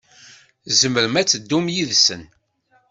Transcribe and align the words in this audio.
Tzemrem 0.67 1.15
ad 1.21 1.27
teddum 1.27 1.65
yid-sen. 1.75 2.23